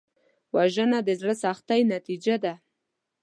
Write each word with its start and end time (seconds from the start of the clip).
وژنه 0.55 0.99
د 1.07 1.09
زړه 1.19 1.33
سختۍ 1.43 1.81
نتیجه 1.93 2.35
ده 2.43 2.53